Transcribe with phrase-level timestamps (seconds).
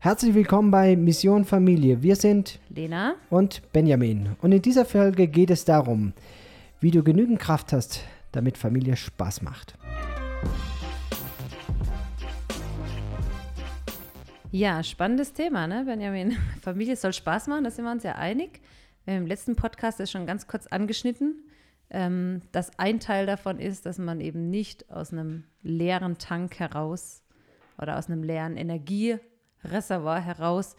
[0.00, 2.04] Herzlich willkommen bei Mission Familie.
[2.04, 4.36] Wir sind Lena und Benjamin.
[4.40, 6.12] Und in dieser Folge geht es darum,
[6.78, 9.74] wie du genügend Kraft hast, damit Familie Spaß macht.
[14.52, 16.36] Ja, spannendes Thema, ne, Benjamin?
[16.62, 18.60] Familie soll Spaß machen, da sind wir uns ja einig.
[19.04, 21.42] Wir haben im letzten Podcast das schon ganz kurz angeschnitten,
[21.90, 27.24] ähm, dass ein Teil davon ist, dass man eben nicht aus einem leeren Tank heraus
[27.78, 29.18] oder aus einem leeren Energie
[29.64, 30.76] Reservoir heraus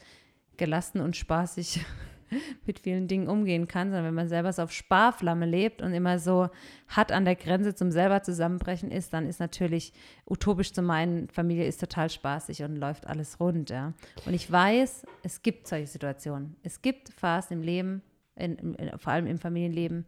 [0.57, 1.85] gelassen und spaßig
[2.65, 6.19] mit vielen Dingen umgehen kann, sondern wenn man selber so auf Sparflamme lebt und immer
[6.19, 6.49] so
[6.87, 9.93] hat an der Grenze zum selber zusammenbrechen ist, dann ist natürlich
[10.25, 13.93] utopisch zu meinen, Familie ist total spaßig und läuft alles rund, ja.
[14.25, 16.55] Und ich weiß, es gibt solche Situationen.
[16.63, 18.01] Es gibt Phasen im Leben,
[18.35, 20.05] in, in, vor allem im Familienleben,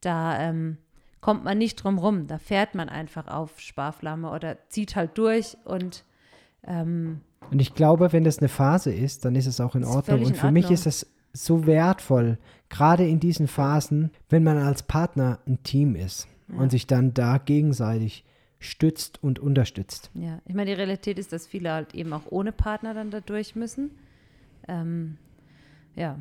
[0.00, 0.78] da ähm,
[1.20, 2.26] kommt man nicht drum rum.
[2.26, 6.04] Da fährt man einfach auf Sparflamme oder zieht halt durch und
[6.64, 10.24] ähm, und ich glaube, wenn das eine Phase ist, dann ist es auch in Ordnung.
[10.24, 15.38] Und für mich ist es so wertvoll, gerade in diesen Phasen, wenn man als Partner
[15.46, 16.58] ein Team ist ja.
[16.58, 18.24] und sich dann da gegenseitig
[18.58, 20.10] stützt und unterstützt.
[20.14, 23.20] Ja, ich meine, die Realität ist, dass viele halt eben auch ohne Partner dann da
[23.20, 23.92] durch müssen.
[24.66, 25.16] Ähm,
[25.94, 26.18] ja,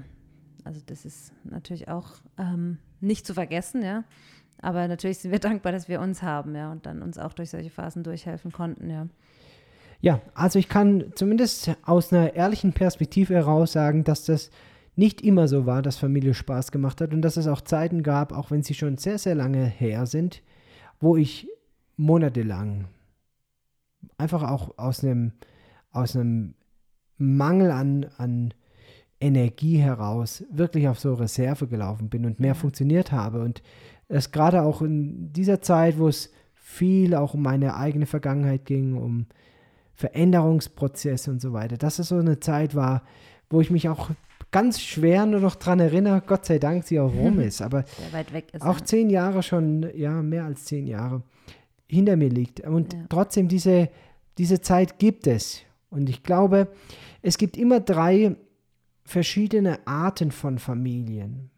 [0.64, 4.03] also das ist natürlich auch ähm, nicht zu vergessen, ja.
[4.61, 7.49] Aber natürlich sind wir dankbar, dass wir uns haben, ja, und dann uns auch durch
[7.49, 9.08] solche Phasen durchhelfen konnten, ja.
[10.00, 14.52] Ja, also ich kann zumindest aus einer ehrlichen Perspektive heraus sagen, dass das
[14.95, 18.31] nicht immer so war, dass Familie Spaß gemacht hat und dass es auch Zeiten gab,
[18.31, 20.42] auch wenn sie schon sehr, sehr lange her sind,
[21.00, 21.48] wo ich
[21.98, 22.88] monatelang
[24.17, 25.34] einfach auch aus einem,
[25.92, 26.56] aus einem
[27.17, 28.54] Mangel an, an
[29.20, 33.42] Energie heraus wirklich auf so Reserve gelaufen bin und mehr funktioniert habe.
[33.42, 33.64] Und
[34.08, 38.95] es gerade auch in dieser Zeit, wo es viel auch um meine eigene Vergangenheit ging,
[38.95, 39.26] um
[39.98, 41.78] Veränderungsprozesse und so weiter.
[41.78, 43.03] Dass es so eine Zeit war,
[43.50, 44.12] wo ich mich auch
[44.52, 47.84] ganz schwer nur noch daran erinnere, Gott sei Dank, sie auch rum ist, aber
[48.54, 51.23] ist, auch zehn Jahre schon, ja, mehr als zehn Jahre
[51.88, 52.61] hinter mir liegt.
[52.61, 53.05] Und ja.
[53.10, 53.89] trotzdem, diese,
[54.38, 55.64] diese Zeit gibt es.
[55.89, 56.67] Und ich glaube,
[57.21, 58.36] es gibt immer drei
[59.04, 61.50] verschiedene Arten von Familien.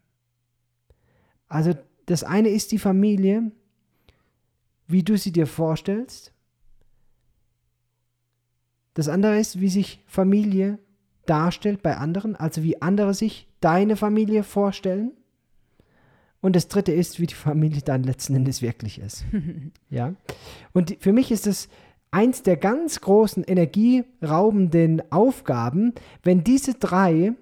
[1.46, 1.74] Also
[2.06, 3.50] das eine ist die Familie,
[4.86, 6.32] wie du sie dir vorstellst.
[8.94, 10.78] Das andere ist, wie sich Familie
[11.26, 15.12] darstellt bei anderen, also wie andere sich deine Familie vorstellen.
[16.40, 19.24] Und das dritte ist, wie die Familie dann letzten Endes wirklich ist.
[19.90, 20.14] ja.
[20.72, 21.68] Und für mich ist es
[22.10, 27.34] eins der ganz großen energieraubenden Aufgaben, wenn diese drei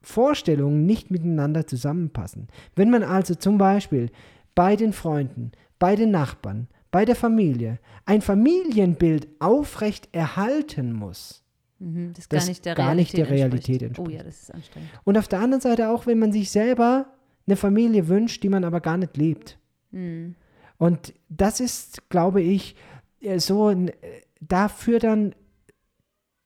[0.00, 2.48] Vorstellungen nicht miteinander zusammenpassen.
[2.74, 4.10] Wenn man also zum Beispiel
[4.54, 11.42] bei den Freunden, bei den Nachbarn, bei der Familie ein Familienbild aufrecht erhalten muss,
[11.80, 13.88] mhm, das, das gar nicht der gar Realität, nicht der Realität entspricht.
[13.88, 14.08] entspricht.
[14.08, 14.90] Oh ja, das ist anstrengend.
[15.02, 17.06] Und auf der anderen Seite auch, wenn man sich selber
[17.46, 19.58] eine Familie wünscht, die man aber gar nicht lebt.
[19.90, 20.36] Mhm.
[20.78, 22.76] Und das ist, glaube ich,
[23.20, 23.94] äh, so ein, äh,
[24.40, 25.34] da führt dann,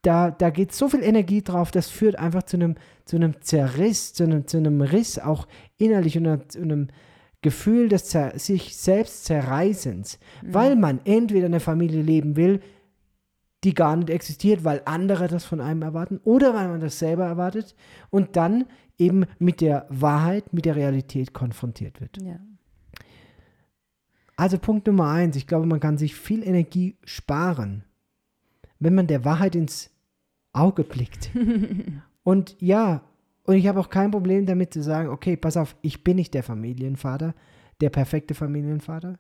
[0.03, 4.13] da, da geht so viel Energie drauf, das führt einfach zu einem, zu einem Zerriss,
[4.13, 6.89] zu einem, zu einem Riss auch innerlich und zu einem,
[7.47, 10.55] Gefühl des Zer sich selbst Zerreißens, mhm.
[10.55, 12.61] weil man entweder eine Familie leben will,
[13.63, 17.25] die gar nicht existiert, weil andere das von einem erwarten, oder weil man das selber
[17.25, 17.77] erwartet
[18.11, 18.65] und dann
[18.99, 22.21] eben mit der Wahrheit, mit der Realität konfrontiert wird.
[22.21, 22.41] Ja.
[24.37, 27.85] Also Punkt Nummer eins, ich glaube, man kann sich viel Energie sparen,
[28.81, 29.91] wenn man der Wahrheit ins
[30.53, 31.31] Auge blickt.
[32.25, 33.03] und ja,
[33.47, 36.35] und ich habe auch kein Problem damit zu sagen, okay, pass auf, ich bin nicht
[36.35, 37.35] der Familienvater,
[37.81, 39.19] der perfekte Familienvater.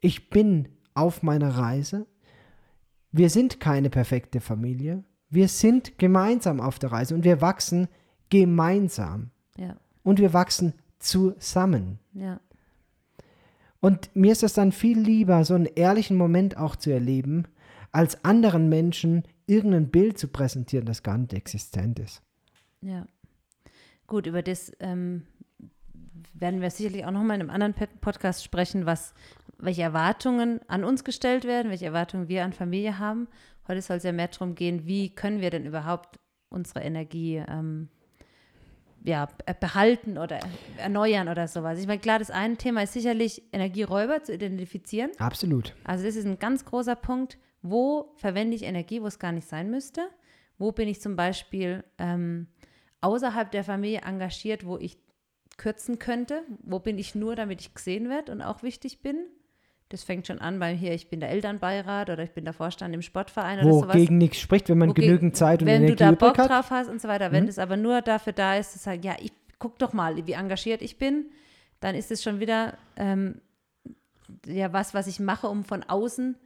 [0.00, 2.06] Ich bin auf meiner Reise.
[3.10, 5.02] Wir sind keine perfekte Familie.
[5.30, 7.88] Wir sind gemeinsam auf der Reise und wir wachsen
[8.28, 9.30] gemeinsam.
[9.56, 9.76] Ja.
[10.04, 11.98] Und wir wachsen zusammen.
[12.12, 12.40] Ja.
[13.80, 17.46] Und mir ist es dann viel lieber, so einen ehrlichen Moment auch zu erleben,
[17.90, 22.22] als anderen Menschen irgendein Bild zu präsentieren, das gar nicht existent ist.
[22.82, 23.06] Ja.
[24.10, 25.22] Gut, über das ähm,
[26.34, 29.14] werden wir sicherlich auch nochmal in einem anderen Podcast sprechen, was,
[29.56, 33.28] welche Erwartungen an uns gestellt werden, welche Erwartungen wir an Familie haben.
[33.68, 36.18] Heute soll es ja mehr darum gehen, wie können wir denn überhaupt
[36.48, 37.88] unsere Energie ähm,
[39.04, 39.28] ja,
[39.60, 40.40] behalten oder
[40.76, 41.78] erneuern oder sowas.
[41.78, 45.12] Ich meine, klar, das eine Thema ist sicherlich Energieräuber zu identifizieren.
[45.18, 45.76] Absolut.
[45.84, 47.38] Also das ist ein ganz großer Punkt.
[47.62, 50.08] Wo verwende ich Energie, wo es gar nicht sein müsste?
[50.58, 52.48] Wo bin ich zum Beispiel ähm,
[53.00, 54.98] außerhalb der Familie engagiert, wo ich
[55.56, 56.42] kürzen könnte?
[56.62, 59.16] Wo bin ich nur, damit ich gesehen werde und auch wichtig bin?
[59.88, 62.94] Das fängt schon an beim hier, ich bin der Elternbeirat oder ich bin der Vorstand
[62.94, 63.96] im Sportverein oder Wo sowas.
[63.96, 66.48] gegen nichts spricht, wenn man Wogegen- genügend Zeit und wenn Energie du da Bock hat.
[66.50, 67.32] drauf hast und so weiter.
[67.32, 67.48] Wenn Mhm.
[67.50, 70.80] es aber nur dafür da ist, zu sagen, ja, ich guck doch mal, wie engagiert
[70.80, 71.26] ich bin,
[71.80, 73.40] dann ist es schon wieder ähm,
[74.46, 76.36] ja was, was ich mache, um von außen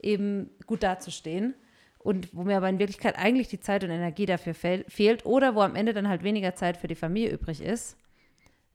[0.00, 1.54] eben gut dazustehen.
[2.04, 5.54] Und wo mir aber in Wirklichkeit eigentlich die Zeit und Energie dafür fehl, fehlt oder
[5.54, 7.96] wo am Ende dann halt weniger Zeit für die Familie übrig ist,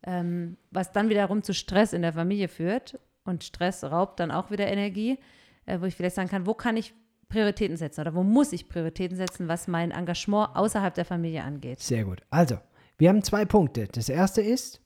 [0.01, 2.99] ähm, was dann wiederum zu Stress in der Familie führt.
[3.23, 5.19] Und Stress raubt dann auch wieder Energie,
[5.67, 6.95] äh, wo ich vielleicht sagen kann, wo kann ich
[7.27, 11.81] Prioritäten setzen oder wo muss ich Prioritäten setzen, was mein Engagement außerhalb der Familie angeht.
[11.81, 12.23] Sehr gut.
[12.31, 12.57] Also,
[12.97, 13.87] wir haben zwei Punkte.
[13.91, 14.81] Das erste ist,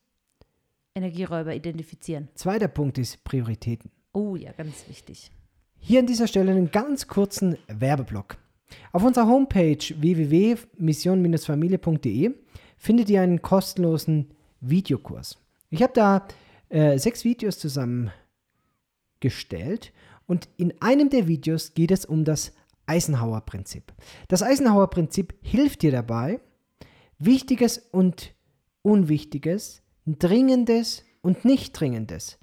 [0.95, 2.27] Energieräuber identifizieren.
[2.35, 3.89] zweiter Punkt ist Prioritäten.
[4.11, 5.31] Oh ja, ganz wichtig.
[5.85, 8.37] Hier an dieser Stelle einen ganz kurzen Werbeblock.
[8.93, 12.31] Auf unserer Homepage www.mission-familie.de
[12.77, 14.31] findet ihr einen kostenlosen
[14.61, 15.37] Videokurs.
[15.71, 16.25] Ich habe da
[16.69, 19.91] äh, sechs Videos zusammengestellt
[20.25, 22.53] und in einem der Videos geht es um das
[22.85, 23.91] Eisenhower-Prinzip.
[24.29, 26.39] Das Eisenhower-Prinzip hilft dir dabei,
[27.19, 28.33] Wichtiges und
[28.83, 32.39] Unwichtiges, Dringendes und nicht Dringendes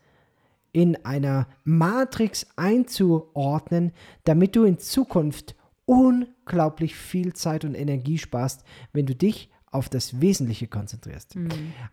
[0.73, 3.93] in einer Matrix einzuordnen,
[4.25, 10.21] damit du in Zukunft unglaublich viel Zeit und Energie sparst, wenn du dich auf das
[10.21, 11.37] Wesentliche konzentrierst.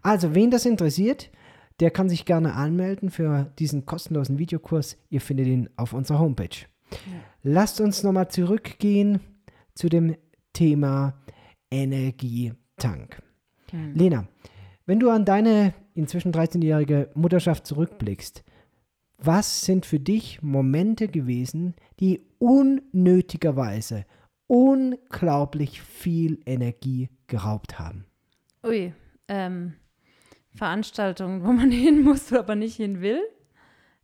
[0.02, 1.30] Also, wen das interessiert,
[1.80, 4.98] der kann sich gerne anmelden für diesen kostenlosen Videokurs.
[5.10, 6.66] Ihr findet ihn auf unserer Homepage.
[7.44, 9.20] Lasst uns nochmal zurückgehen
[9.76, 10.16] zu dem
[10.54, 11.14] Thema
[11.70, 13.22] Energietank.
[13.94, 14.28] Lena,
[14.86, 18.44] wenn du an deine inzwischen 13-jährige Mutterschaft zurückblickst,
[19.18, 24.06] was sind für dich Momente gewesen, die unnötigerweise
[24.48, 28.06] unglaublich viel Energie geraubt haben?
[28.64, 28.94] Ui,
[29.28, 29.74] ähm,
[30.54, 33.22] Veranstaltungen, wo man hin muss, aber nicht hin will,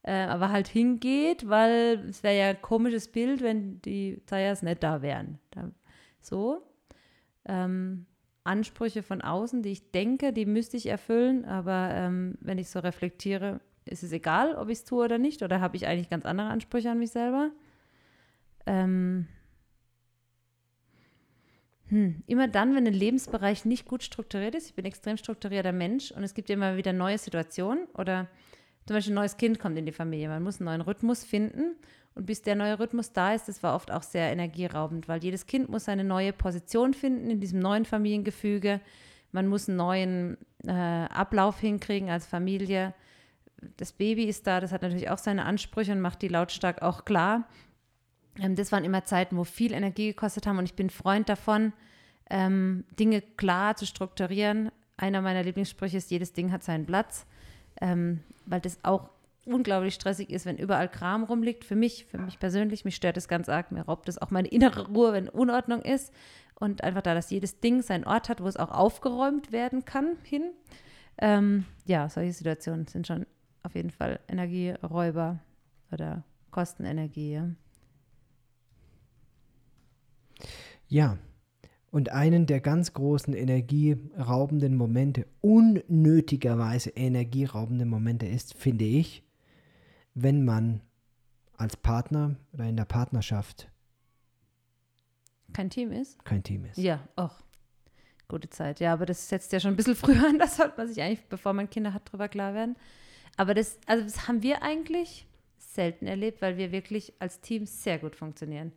[0.03, 4.83] äh, aber halt hingeht, weil es wäre ja ein komisches Bild, wenn die Zayas nicht
[4.83, 5.39] da wären.
[6.21, 6.63] So.
[7.45, 8.05] Ähm,
[8.45, 12.79] Ansprüche von außen, die ich denke, die müsste ich erfüllen, aber ähm, wenn ich so
[12.79, 16.25] reflektiere, ist es egal, ob ich es tue oder nicht, oder habe ich eigentlich ganz
[16.25, 17.51] andere Ansprüche an mich selber?
[18.65, 19.27] Ähm,
[21.87, 25.73] hm, immer dann, wenn ein Lebensbereich nicht gut strukturiert ist, ich bin ein extrem strukturierter
[25.73, 28.27] Mensch und es gibt immer wieder neue Situationen oder
[28.85, 31.75] zum Beispiel ein neues Kind kommt in die Familie, man muss einen neuen Rhythmus finden
[32.15, 35.45] und bis der neue Rhythmus da ist, das war oft auch sehr energieraubend, weil jedes
[35.45, 38.81] Kind muss seine neue Position finden in diesem neuen Familiengefüge,
[39.31, 42.93] man muss einen neuen äh, Ablauf hinkriegen als Familie.
[43.77, 47.05] Das Baby ist da, das hat natürlich auch seine Ansprüche und macht die lautstark auch
[47.05, 47.47] klar.
[48.39, 51.73] Ähm, das waren immer Zeiten, wo viel Energie gekostet haben und ich bin Freund davon,
[52.29, 54.71] ähm, Dinge klar zu strukturieren.
[54.97, 57.25] Einer meiner Lieblingssprüche ist, jedes Ding hat seinen Platz,
[57.81, 59.09] ähm, weil das auch
[59.45, 61.65] unglaublich stressig ist, wenn überall Kram rumliegt.
[61.65, 64.47] Für mich, für mich persönlich, mich stört es ganz arg, mir raubt es auch meine
[64.49, 66.13] innere Ruhe, wenn Unordnung ist.
[66.55, 70.17] Und einfach da, dass jedes Ding seinen Ort hat, wo es auch aufgeräumt werden kann,
[70.23, 70.51] hin.
[71.17, 73.25] Ähm, ja, solche Situationen sind schon
[73.63, 75.39] auf jeden Fall Energieräuber
[75.91, 77.41] oder Kostenenergie.
[80.87, 81.17] Ja.
[81.91, 89.23] Und einen der ganz großen energieraubenden Momente, unnötigerweise energieraubende Momente ist, finde ich,
[90.15, 90.81] wenn man
[91.55, 93.69] als Partner oder in der Partnerschaft
[95.53, 96.23] Kein Team ist?
[96.25, 96.77] kein Team ist.
[96.77, 97.43] Ja, auch.
[98.27, 98.79] Gute Zeit.
[98.79, 100.39] Ja, aber das setzt ja schon ein bisschen früher an.
[100.39, 102.75] Das sollte man sich eigentlich, bevor man Kinder hat, drüber klar werden.
[103.37, 107.99] Aber das, also das haben wir eigentlich selten erlebt, weil wir wirklich als Team sehr
[107.99, 108.73] gut funktionieren.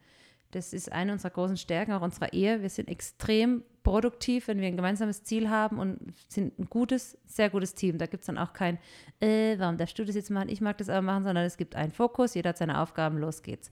[0.53, 2.63] Das ist eine unserer großen Stärken, auch unserer Ehe.
[2.63, 7.51] Wir sind extrem produktiv, wenn wir ein gemeinsames Ziel haben und sind ein gutes, sehr
[7.51, 7.99] gutes Team.
[7.99, 8.79] Da gibt es dann auch kein,
[9.21, 11.77] äh, warum darfst du das jetzt machen, ich mag das aber machen, sondern es gibt
[11.77, 13.71] einen Fokus, jeder hat seine Aufgaben, los geht's.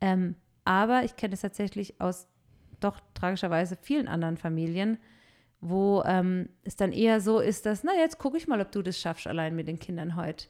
[0.00, 2.26] Ähm, aber ich kenne es tatsächlich aus
[2.80, 4.98] doch tragischerweise vielen anderen Familien,
[5.68, 8.82] wo ähm, es dann eher so ist, dass, na, jetzt gucke ich mal, ob du
[8.82, 10.46] das schaffst, allein mit den Kindern heute.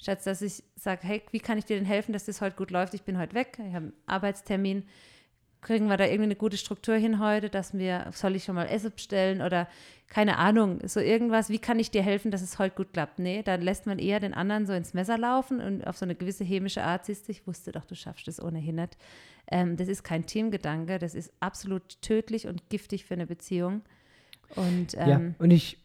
[0.00, 2.70] Statt dass ich sage, hey, wie kann ich dir denn helfen, dass das heute gut
[2.70, 2.94] läuft?
[2.94, 4.84] Ich bin heute weg, ich habe einen Arbeitstermin.
[5.60, 8.66] Kriegen wir da irgendwie eine gute Struktur hin heute, dass wir, soll ich schon mal
[8.66, 9.66] Essen bestellen oder
[10.06, 13.18] keine Ahnung, so irgendwas, wie kann ich dir helfen, dass es heute gut klappt?
[13.18, 16.14] Nee, da lässt man eher den anderen so ins Messer laufen und auf so eine
[16.14, 18.96] gewisse chemische Art siehst du, ich wusste doch, du schaffst es ohnehin nicht.
[19.50, 23.82] Ähm, das ist kein Teamgedanke, das ist absolut tödlich und giftig für eine Beziehung.
[24.56, 25.78] Und ähm, ja, und ich,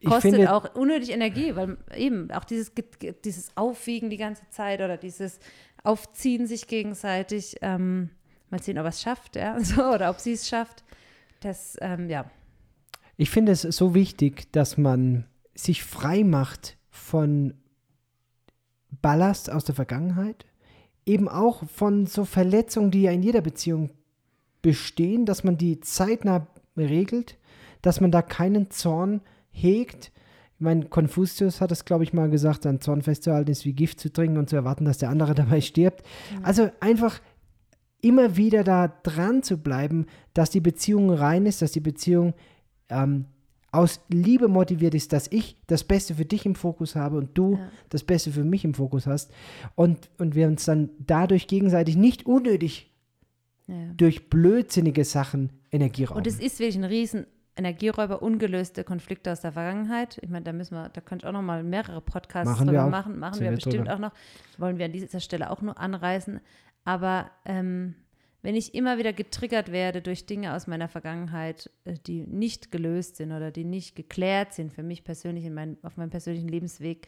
[0.00, 2.72] ich kostet finde, auch unnötig Energie, weil eben auch dieses,
[3.24, 5.40] dieses Aufwiegen die ganze Zeit oder dieses
[5.82, 8.10] Aufziehen sich gegenseitig, ähm,
[8.50, 10.84] mal sehen, ob er es schafft, ja, so, oder ob sie es schafft.
[11.40, 12.30] Das, ähm, ja,
[13.16, 17.54] ich finde es so wichtig, dass man sich frei macht von
[18.90, 20.46] Ballast aus der Vergangenheit,
[21.06, 23.90] eben auch von so Verletzungen, die ja in jeder Beziehung
[24.62, 27.36] bestehen, dass man die zeitnah regelt,
[27.84, 30.10] dass man da keinen Zorn hegt.
[30.56, 34.00] Ich meine, Konfuzius hat es, glaube ich, mal gesagt, ein Zorn festzuhalten ist wie Gift
[34.00, 36.02] zu trinken und zu erwarten, dass der andere dabei stirbt.
[36.42, 37.20] Also einfach
[38.00, 42.34] immer wieder da dran zu bleiben, dass die Beziehung rein ist, dass die Beziehung
[42.88, 43.26] ähm,
[43.72, 47.54] aus Liebe motiviert ist, dass ich das Beste für dich im Fokus habe und du
[47.56, 47.68] Ja.
[47.88, 49.32] das Beste für mich im Fokus hast
[49.74, 52.92] und, und wir uns dann dadurch gegenseitig nicht unnötig
[53.66, 53.74] Ja.
[53.96, 56.18] durch blödsinnige Sachen Energie rauben.
[56.18, 57.26] Und es ist wirklich ein riesen
[57.56, 60.18] Energieräuber, ungelöste Konflikte aus der Vergangenheit.
[60.22, 62.72] Ich meine, da müssen wir, da könnte ich auch noch mal mehrere Podcasts Machen wir
[62.72, 62.90] drüber auch.
[62.90, 63.18] machen.
[63.18, 63.94] Machen Sind wir wir bestimmt drüber.
[63.94, 64.12] auch noch.
[64.58, 66.40] Wollen wir an dieser Stelle auch nur anreißen.
[66.84, 67.94] Aber ähm,
[68.42, 73.16] wenn ich immer wieder getriggert werde durch Dinge aus meiner Vergangenheit, äh, die nicht gelöst
[73.16, 77.06] sind oder die nicht geklärt sind für mich persönlich in mein, auf meinem persönlichen Lebensweg,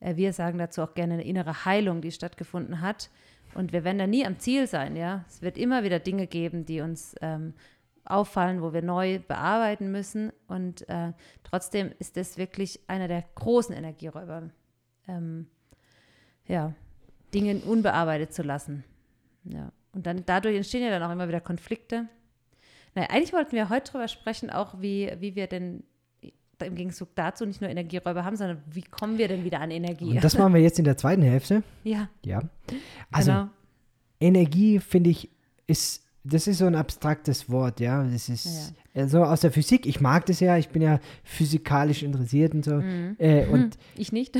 [0.00, 3.10] äh, wir sagen dazu auch gerne eine innere Heilung, die stattgefunden hat.
[3.54, 5.24] Und wir werden da nie am Ziel sein, ja.
[5.28, 7.52] Es wird immer wieder Dinge geben, die uns ähm,
[8.04, 10.32] auffallen, wo wir neu bearbeiten müssen.
[10.48, 11.12] Und äh,
[11.44, 14.50] trotzdem ist das wirklich einer der großen Energieräuber,
[15.08, 15.46] ähm,
[16.46, 16.74] ja,
[17.32, 18.84] Dinge unbearbeitet zu lassen.
[19.44, 19.72] Ja.
[19.92, 22.08] Und dann dadurch entstehen ja dann auch immer wieder Konflikte.
[22.94, 25.84] Naja, eigentlich wollten wir heute drüber sprechen, auch wie, wie wir denn
[26.66, 30.10] im Gegenzug dazu nicht nur Energieräuber haben, sondern wie kommen wir denn wieder an Energie?
[30.10, 31.62] und das machen wir jetzt in der zweiten Hälfte.
[31.84, 32.42] ja, Ja.
[33.10, 33.48] Also genau.
[34.20, 35.28] Energie, finde ich,
[35.66, 38.04] ist, das ist so ein abstraktes Wort, ja.
[38.04, 39.86] Das ist Ja, so aus der Physik.
[39.86, 42.74] Ich mag das ja, ich bin ja physikalisch interessiert und so.
[42.76, 43.16] Mhm.
[43.18, 44.36] Äh, und Ich nicht.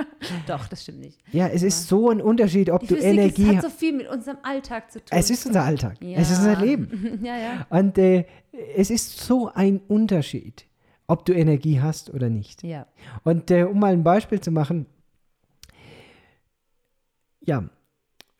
[0.46, 1.18] Doch, das stimmt nicht.
[1.32, 3.92] ja, es ist so ein Unterschied, ob Die du Physik Energie ist, hat so viel
[3.92, 5.08] mit unserem Alltag zu tun.
[5.18, 5.96] Es ist unser Alltag.
[6.02, 6.18] ja.
[6.18, 7.20] Es ist unser Leben.
[7.22, 7.66] ja, ja.
[7.68, 8.24] Und äh,
[8.74, 10.66] es ist so ein Unterschied,
[11.06, 12.62] ob du Energie hast oder nicht.
[12.62, 12.86] Ja.
[13.24, 14.86] Und äh, um mal ein Beispiel zu machen,
[17.44, 17.68] ja,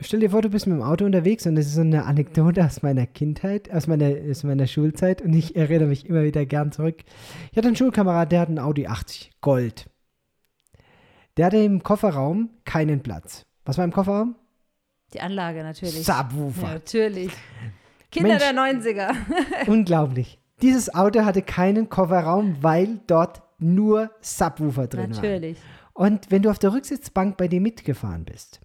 [0.01, 2.65] stell dir vor, du bist mit dem Auto unterwegs und das ist so eine Anekdote
[2.65, 6.73] aus meiner Kindheit, aus meiner, aus meiner Schulzeit und ich erinnere mich immer wieder gern
[6.73, 6.97] zurück.
[7.51, 9.87] Ich hatte einen Schulkamerad, der hat einen Audi 80 Gold.
[11.37, 13.47] Der hatte im Kofferraum keinen Platz.
[13.65, 14.37] Was war im Kofferraum?
[15.13, 16.05] Die Anlage natürlich.
[16.05, 16.63] Subwoofer.
[16.63, 17.33] Ja, natürlich.
[18.11, 18.43] Kinder Mensch.
[18.43, 19.15] der 90er.
[19.67, 20.39] Unglaublich.
[20.63, 25.11] Dieses Auto hatte keinen Kofferraum, weil dort nur Subwoofer drin waren.
[25.11, 25.59] natürlich.
[25.93, 28.61] Und wenn du auf der Rücksitzbank bei dir mitgefahren bist,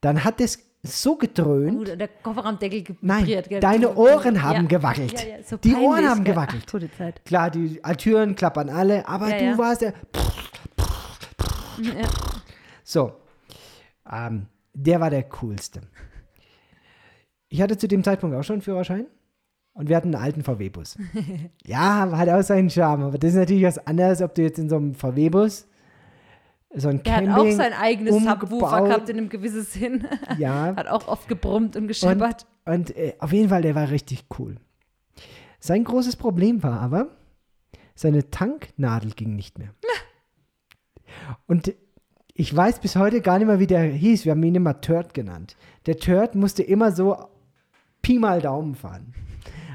[0.00, 1.76] dann hat es so gedröhnt.
[1.78, 3.48] Gut, der Kofferraumdeckel Nein, vibriert.
[3.50, 3.60] gell?
[3.60, 5.12] deine Ohren haben gewackelt.
[5.12, 6.62] Ja, ja, so Die peinlich, Ohren haben gewackelt.
[6.66, 7.24] Ach, gute Zeit.
[7.24, 9.58] Klar, die Türen klappern alle, aber Ja, du ja.
[9.58, 9.92] warst der.
[11.82, 11.92] Ja.
[12.82, 13.12] So,
[14.10, 15.82] ähm, der war der coolste.
[17.48, 19.06] Ich hatte zu dem Zeitpunkt auch schon einen Führerschein
[19.74, 20.96] und wir hatten einen alten VW-Bus.
[21.66, 24.68] ja, hat auch seinen Charme, aber das ist natürlich was anderes, ob du jetzt in
[24.68, 25.66] so einem VW-Bus
[26.74, 30.06] so ein Er hat Camping auch sein eigenes Subwoofer gehabt in einem gewissen Sinn.
[30.38, 32.46] Ja, Hat auch oft gebrummt und und, gescheppert.
[32.64, 34.56] und äh, auf jeden Fall, der war richtig cool.
[35.58, 37.08] Sein großes Problem war aber,
[37.94, 39.74] seine Tanknadel ging nicht mehr.
[41.46, 41.74] Und
[42.32, 44.24] ich weiß bis heute gar nicht mehr, wie der hieß.
[44.24, 45.56] Wir haben ihn immer Turd genannt.
[45.86, 47.16] Der Turd musste immer so
[48.00, 49.12] Pi mal Daumen fahren.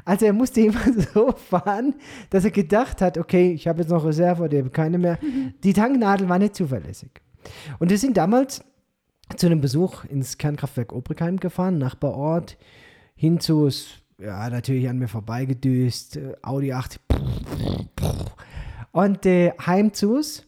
[0.03, 0.81] Also er musste immer
[1.13, 1.95] so fahren,
[2.29, 5.17] dass er gedacht hat, okay, ich habe jetzt noch Reserve oder ich habe keine mehr.
[5.63, 7.11] Die Tanknadel war nicht zuverlässig.
[7.79, 8.63] Und wir sind damals
[9.37, 12.57] zu einem Besuch ins Kernkraftwerk Obrigheim gefahren, Nachbarort,
[13.15, 13.69] hin zu,
[14.19, 16.99] ja, natürlich an mir vorbeigedüst, äh, Audi 8.
[18.91, 20.45] Und äh, heim zu uns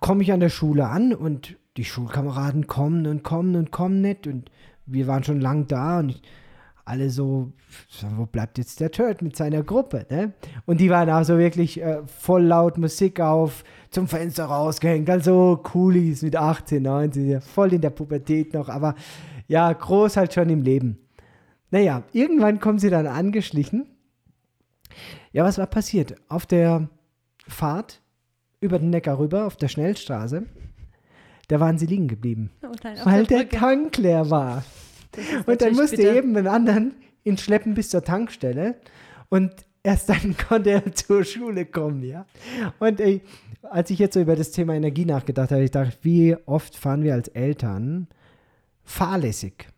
[0.00, 4.26] komme ich an der Schule an und die Schulkameraden kommen und kommen und kommen nicht
[4.26, 4.50] und
[4.86, 6.22] wir waren schon lang da und ich,
[6.84, 7.52] alle so,
[8.16, 10.32] wo bleibt jetzt der Turd mit seiner Gruppe, ne?
[10.66, 15.60] Und die waren auch so wirklich äh, voll laut Musik auf, zum Fenster rausgehängt, also
[15.62, 18.94] Coolies mit 18, 19, ja, voll in der Pubertät noch, aber
[19.48, 20.98] ja, groß halt schon im Leben.
[21.70, 23.86] Naja, irgendwann kommen sie dann angeschlichen.
[25.32, 26.16] Ja, was war passiert?
[26.28, 26.88] Auf der
[27.46, 28.00] Fahrt
[28.60, 30.44] über den Neckar rüber, auf der Schnellstraße,
[31.48, 33.58] da waren sie liegen geblieben, Oh nein, weil der der.
[33.58, 34.62] Tank leer war.
[35.46, 36.14] Und dann musste bitter.
[36.14, 38.76] eben den anderen ihn schleppen bis zur Tankstelle.
[39.28, 39.52] Und
[39.82, 42.26] erst dann konnte er zur Schule kommen, ja.
[42.78, 43.22] Und ey,
[43.62, 47.02] als ich jetzt so über das Thema Energie nachgedacht habe, ich dachte, wie oft fahren
[47.02, 48.08] wir als Eltern
[48.84, 49.68] fahrlässig,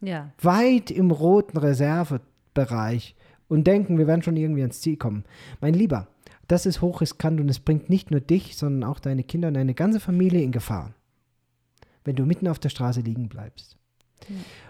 [0.00, 3.16] Ja, weit im roten Reservebereich
[3.48, 5.24] und denken, wir werden schon irgendwie ans Ziel kommen.
[5.60, 6.08] Mein Lieber,
[6.46, 9.74] das ist hochriskant und es bringt nicht nur dich, sondern auch deine Kinder und deine
[9.74, 10.94] ganze Familie in Gefahr,
[12.04, 13.76] wenn du mitten auf der Straße liegen bleibst.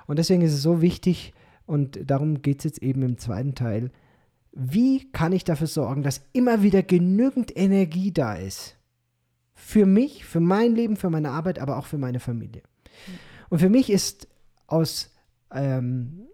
[0.07, 1.33] Und deswegen ist es so wichtig,
[1.67, 3.91] und darum geht es jetzt eben im zweiten Teil,
[4.53, 8.77] wie kann ich dafür sorgen, dass immer wieder genügend Energie da ist?
[9.55, 12.63] Für mich, für mein Leben, für meine Arbeit, aber auch für meine Familie.
[13.49, 14.29] Und für mich ist
[14.67, 15.11] aus,
[15.51, 16.27] ähm,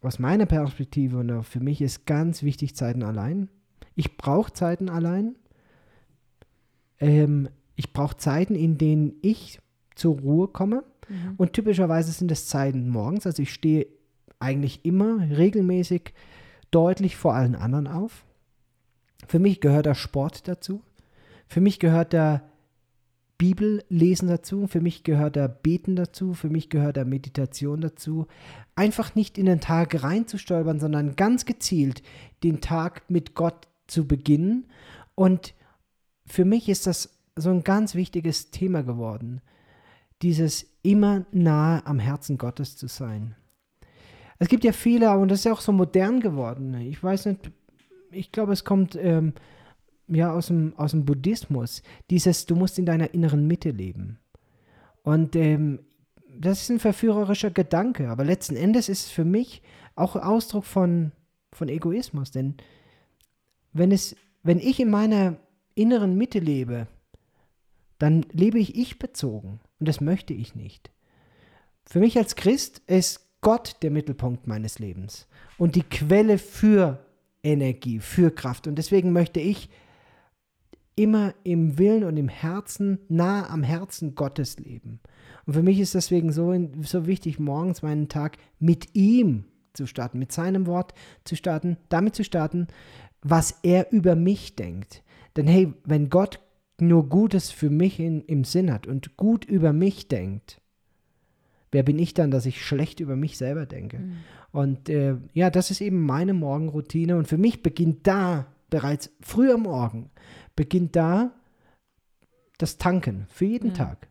[0.00, 3.48] aus meiner Perspektive und auch für mich ist ganz wichtig Zeiten allein.
[3.94, 5.36] Ich brauche Zeiten allein.
[7.00, 9.60] Ähm, ich brauche Zeiten, in denen ich
[9.94, 10.84] zur Ruhe komme.
[11.08, 11.34] Mhm.
[11.36, 13.26] Und typischerweise sind es Zeiten morgens.
[13.26, 13.86] Also ich stehe
[14.38, 16.12] eigentlich immer regelmäßig
[16.70, 18.24] deutlich vor allen anderen auf.
[19.26, 20.82] Für mich gehört der Sport dazu.
[21.48, 22.42] Für mich gehört der
[23.38, 24.66] Bibellesen dazu.
[24.66, 26.34] Für mich gehört der Beten dazu.
[26.34, 28.26] Für mich gehört der Meditation dazu.
[28.74, 32.02] Einfach nicht in den Tag reinzustolpern, sondern ganz gezielt
[32.42, 34.66] den Tag mit Gott zu beginnen.
[35.14, 35.54] Und
[36.26, 39.40] für mich ist das so ein ganz wichtiges Thema geworden.
[40.22, 43.34] Dieses immer nahe am Herzen Gottes zu sein.
[44.38, 46.74] Es gibt ja viele, und das ist ja auch so modern geworden.
[46.74, 47.50] Ich weiß nicht,
[48.10, 49.32] ich glaube, es kommt ähm,
[50.08, 51.82] ja aus dem, aus dem Buddhismus.
[52.10, 54.18] Dieses, du musst in deiner inneren Mitte leben.
[55.02, 55.80] Und ähm,
[56.38, 59.62] das ist ein verführerischer Gedanke, aber letzten Endes ist es für mich
[59.94, 61.12] auch Ausdruck von,
[61.52, 62.30] von Egoismus.
[62.30, 62.56] Denn
[63.72, 65.36] wenn, es, wenn ich in meiner
[65.74, 66.88] inneren Mitte lebe,
[67.98, 69.60] dann lebe ich ich bezogen.
[69.78, 70.90] Und das möchte ich nicht.
[71.84, 75.28] Für mich als Christ ist Gott der Mittelpunkt meines Lebens
[75.58, 77.04] und die Quelle für
[77.42, 78.66] Energie, für Kraft.
[78.66, 79.68] Und deswegen möchte ich
[80.96, 85.00] immer im Willen und im Herzen, nah am Herzen Gottes leben.
[85.44, 86.52] Und für mich ist deswegen so,
[86.82, 92.16] so wichtig, morgens meinen Tag mit ihm zu starten, mit seinem Wort zu starten, damit
[92.16, 92.66] zu starten,
[93.22, 95.02] was er über mich denkt.
[95.36, 96.40] Denn hey, wenn Gott
[96.80, 100.60] nur Gutes für mich in, im Sinn hat und gut über mich denkt,
[101.72, 103.98] wer bin ich dann, dass ich schlecht über mich selber denke?
[103.98, 104.16] Mhm.
[104.52, 107.16] Und äh, ja, das ist eben meine Morgenroutine.
[107.16, 110.10] Und für mich beginnt da bereits früh am Morgen,
[110.54, 111.32] beginnt da
[112.58, 113.74] das Tanken für jeden ja.
[113.74, 114.08] Tag.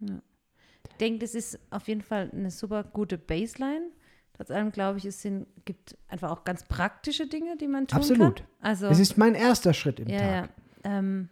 [0.00, 0.22] Ja.
[0.90, 3.90] Ich denke, das ist auf jeden Fall eine super gute Baseline.
[4.34, 7.98] Trotz allem glaube ich, es sind, gibt einfach auch ganz praktische Dinge, die man tun
[7.98, 8.36] Absolut.
[8.36, 8.46] kann.
[8.60, 10.50] Also, es ist mein erster Schritt im ja, Tag.
[10.84, 10.98] Ja.
[10.98, 11.28] Ähm,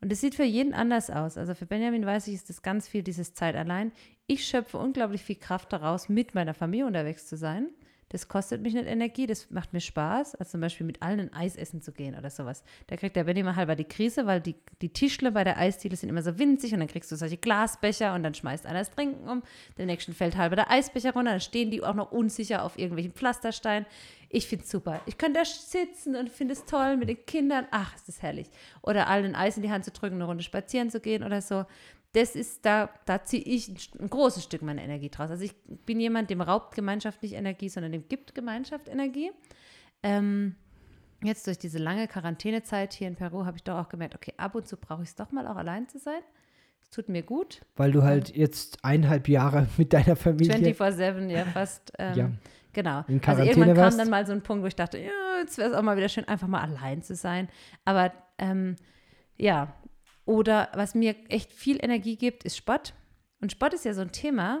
[0.00, 1.38] und es sieht für jeden anders aus.
[1.38, 3.92] Also für Benjamin weiß ich, ist das ganz viel dieses Zeit allein.
[4.26, 7.68] Ich schöpfe unglaublich viel Kraft daraus, mit meiner Familie unterwegs zu sein.
[8.10, 11.32] Das kostet mich nicht Energie, das macht mir Spaß, als zum Beispiel mit allen ein
[11.32, 12.62] Eis essen zu gehen oder sowas.
[12.86, 15.96] Da kriegt der Benny mal halber die Krise, weil die, die Tischle bei der Eisdiele
[15.96, 18.92] sind immer so winzig und dann kriegst du solche Glasbecher und dann schmeißt einer das
[18.92, 19.42] Trinken um,
[19.76, 23.12] der nächsten fällt halber der Eisbecher runter, dann stehen die auch noch unsicher auf irgendwelchen
[23.12, 23.86] Pflastersteinen.
[24.36, 25.00] Ich finde es super.
[25.06, 27.66] Ich könnte da sitzen und finde es toll mit den Kindern.
[27.70, 28.48] Ach, ist das herrlich.
[28.82, 31.64] Oder allen Eis in die Hand zu drücken, eine Runde spazieren zu gehen oder so
[32.16, 35.30] das ist, da, da ziehe ich ein, ein, großes Stück meiner Energie draus.
[35.30, 39.30] Also ich bin jemand, dem raubt Gemeinschaft nicht Energie, sondern dem gibt Gemeinschaft Energie.
[40.02, 40.54] Ähm,
[41.22, 44.54] jetzt durch diese lange Quarantänezeit hier in Peru habe ich doch auch gemerkt, okay, ab
[44.54, 46.22] und zu brauche ich es doch mal auch allein zu sein.
[46.80, 47.60] Es tut mir gut.
[47.76, 50.72] Weil du halt ähm, jetzt eineinhalb Jahre mit deiner Familie.
[50.72, 51.92] 24-7, ja, fast.
[51.98, 52.30] Ähm, ja.
[52.76, 53.04] Genau.
[53.08, 53.98] In also irgendwann kam warst.
[53.98, 55.10] dann mal so ein Punkt, wo ich dachte, ja,
[55.40, 57.48] jetzt wäre es auch mal wieder schön, einfach mal allein zu sein.
[57.86, 58.76] Aber ähm,
[59.38, 59.74] ja,
[60.26, 62.92] oder was mir echt viel Energie gibt, ist Sport.
[63.40, 64.60] Und Sport ist ja so ein Thema.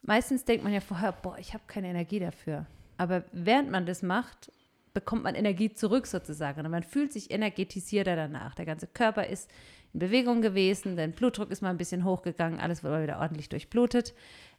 [0.00, 2.64] Meistens denkt man ja vorher, boah, ich habe keine Energie dafür.
[2.96, 4.50] Aber während man das macht,
[4.94, 6.64] bekommt man Energie zurück sozusagen.
[6.64, 8.54] Und man fühlt sich energetisierter danach.
[8.54, 9.50] Der ganze Körper ist
[9.92, 13.50] in Bewegung gewesen, dein Blutdruck ist mal ein bisschen hochgegangen, alles wurde mal wieder ordentlich
[13.50, 14.14] durchblutet.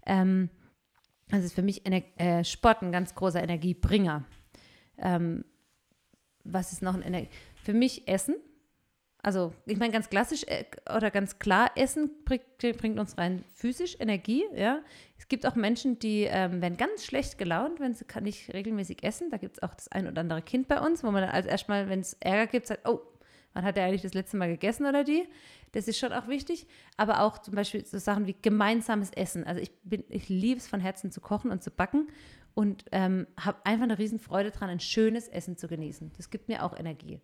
[0.05, 0.51] Ähm,
[1.31, 4.25] das ist für mich Ener äh, Sport ein ganz großer Energiebringer.
[4.97, 5.45] Ähm,
[6.43, 7.29] was ist noch ein Energie?
[7.55, 8.35] Für mich Essen
[9.23, 10.65] also, ich meine, ganz klassisch äh,
[10.95, 14.81] oder ganz klar, Essen bringt, bringt, uns rein physisch Energie, ja.
[15.19, 19.29] Es gibt auch Menschen, die ähm, werden ganz schlecht gelaunt, wenn sie nicht regelmäßig essen.
[19.29, 21.45] Da gibt es auch das ein oder andere Kind bei uns, wo man dann als
[21.45, 22.99] erstmal, wenn es Ärger gibt, sagt, oh,
[23.53, 25.27] wann hat er eigentlich das letzte Mal gegessen oder die?
[25.71, 26.67] Das ist schon auch wichtig.
[26.97, 29.45] Aber auch zum Beispiel so Sachen wie gemeinsames Essen.
[29.45, 32.07] Also ich bin, ich liebe es von Herzen zu kochen und zu backen
[32.53, 36.11] und ähm, habe einfach eine Riesenfreude dran, ein schönes Essen zu genießen.
[36.17, 37.21] Das gibt mir auch Energie.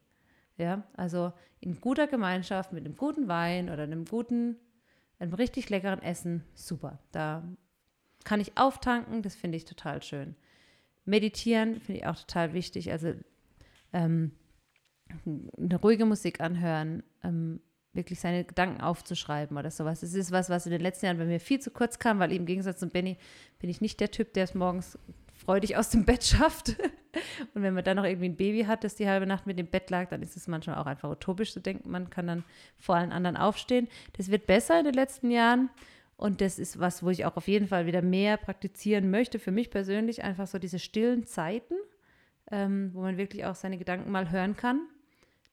[0.57, 4.57] Ja, also in guter Gemeinschaft mit einem guten Wein oder einem guten,
[5.19, 6.99] einem richtig leckeren Essen, super.
[7.11, 7.43] Da
[8.23, 10.35] kann ich auftanken, das finde ich total schön.
[11.05, 12.91] Meditieren finde ich auch total wichtig.
[12.91, 13.13] Also
[13.93, 14.31] ähm,
[15.25, 17.59] eine ruhige Musik anhören, ähm,
[17.93, 20.01] wirklich seine Gedanken aufzuschreiben oder sowas.
[20.01, 22.31] Das ist was, was in den letzten Jahren bei mir viel zu kurz kam, weil
[22.31, 23.17] im Gegensatz zu Benny
[23.59, 24.97] bin ich nicht der Typ, der es morgens
[25.33, 26.75] freudig aus dem Bett schafft.
[27.53, 29.67] Und wenn man dann noch irgendwie ein Baby hat, das die halbe Nacht mit dem
[29.67, 32.43] Bett lag, dann ist es manchmal auch einfach utopisch zu denken, man kann dann
[32.77, 33.87] vor allen anderen aufstehen.
[34.13, 35.69] Das wird besser in den letzten Jahren.
[36.15, 39.37] Und das ist was, wo ich auch auf jeden Fall wieder mehr praktizieren möchte.
[39.37, 41.75] Für mich persönlich einfach so diese stillen Zeiten,
[42.51, 44.81] ähm, wo man wirklich auch seine Gedanken mal hören kann.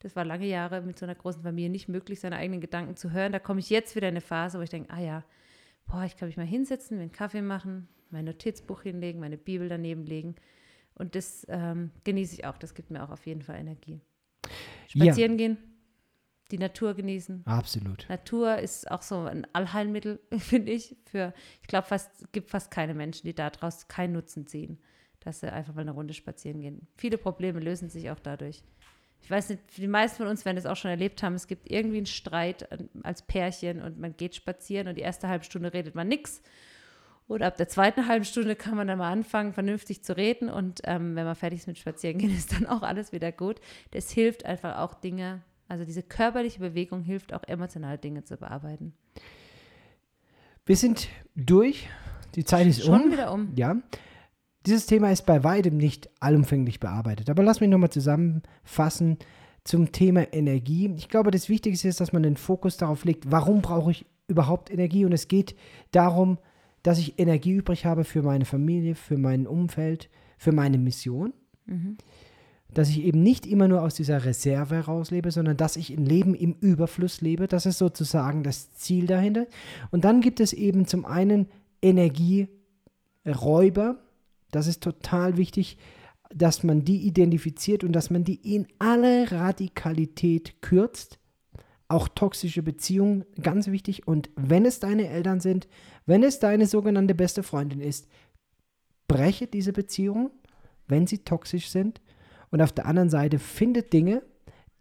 [0.05, 3.13] Das war lange Jahre mit so einer großen Familie nicht möglich, seine eigenen Gedanken zu
[3.13, 3.33] hören.
[3.33, 5.25] Da komme ich jetzt wieder in eine Phase, wo ich denke, ah ja,
[5.87, 9.67] boah, ich kann mich mal hinsetzen, mir einen Kaffee machen, mein Notizbuch hinlegen, meine Bibel
[9.67, 10.35] daneben legen.
[10.95, 12.59] Und das ähm, genieße ich auch.
[12.59, 13.99] Das gibt mir auch auf jeden Fall Energie.
[14.89, 15.37] Spazieren ja.
[15.39, 15.59] gehen,
[16.51, 17.41] die Natur genießen.
[17.47, 18.05] Absolut.
[18.11, 20.97] Natur ist auch so ein Allheilmittel, finde ich.
[21.07, 24.77] Für, ich glaube, es gibt fast keine Menschen, die daraus keinen Nutzen ziehen,
[25.21, 26.89] dass sie einfach mal eine Runde spazieren gehen.
[26.95, 28.63] Viele Probleme lösen sich auch dadurch.
[29.25, 31.35] Ich weiß nicht, die meisten von uns werden das auch schon erlebt haben.
[31.35, 32.69] Es gibt irgendwie einen Streit
[33.03, 36.43] als Pärchen und man geht spazieren und die erste halbe Stunde redet man nichts.
[37.27, 40.51] Oder ab der zweiten halben Stunde kann man dann mal anfangen, vernünftig zu reden.
[40.51, 43.63] Und ähm, wenn man fertig ist mit Spazierengehen, ist dann auch alles wieder gut.
[43.93, 48.93] Das hilft einfach auch Dinge, also diese körperliche Bewegung hilft auch emotional Dinge zu bearbeiten.
[50.67, 51.89] Wir sind durch.
[52.35, 53.11] Die Zeit ist Schon um.
[53.11, 53.55] wieder um.
[53.57, 53.77] Ja.
[54.67, 57.29] Dieses Thema ist bei weitem nicht allumfänglich bearbeitet.
[57.29, 59.19] Aber lass mich nochmal zusammenfassen
[59.65, 60.95] zum Thema Energie.
[60.97, 64.71] Ich glaube, das Wichtigste ist, dass man den Fokus darauf legt, warum brauche ich überhaupt
[64.71, 65.05] Energie?
[65.05, 65.55] Und es geht
[65.91, 66.39] darum,
[66.83, 71.33] dass ich Energie übrig habe für meine Familie, für mein Umfeld, für meine Mission.
[71.67, 71.97] Mhm.
[72.73, 76.35] Dass ich eben nicht immer nur aus dieser Reserve herauslebe, sondern dass ich ein Leben
[76.35, 77.47] im Überfluss lebe.
[77.49, 79.47] Das ist sozusagen das Ziel dahinter.
[79.91, 81.47] Und dann gibt es eben zum einen
[81.81, 83.99] Energieräuber.
[84.55, 85.79] Das ist total wichtig,
[86.35, 91.19] dass man die identifiziert und dass man die in aller Radikalität kürzt
[91.89, 94.09] auch toxische Beziehungen, ganz wichtig.
[94.09, 95.69] Und wenn es deine Eltern sind,
[96.07, 98.09] wenn es deine sogenannte beste Freundin ist,
[99.07, 100.31] breche diese Beziehung,
[100.89, 102.01] wenn sie toxisch sind.
[102.51, 104.23] Und auf der anderen Seite findet Dinge,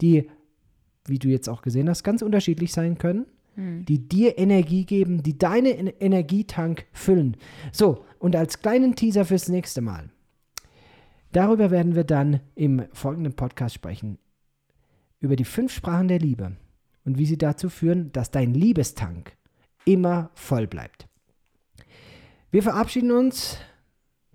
[0.01, 0.29] die,
[1.05, 3.85] wie du jetzt auch gesehen hast, ganz unterschiedlich sein können, hm.
[3.85, 7.37] die dir Energie geben, die deinen Energietank füllen.
[7.71, 10.09] So, und als kleinen Teaser fürs nächste Mal.
[11.33, 14.17] Darüber werden wir dann im folgenden Podcast sprechen.
[15.19, 16.55] Über die fünf Sprachen der Liebe
[17.03, 19.35] und wie sie dazu führen, dass dein Liebestank
[19.83, 21.09] immer voll bleibt.
[22.49, 23.57] Wir verabschieden uns.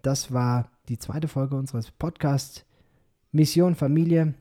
[0.03, 2.66] Das war die zweite Folge unseres Podcasts
[3.33, 4.35] Mission Familie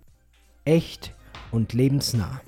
[0.66, 1.16] echt
[1.52, 2.42] und lebensnah.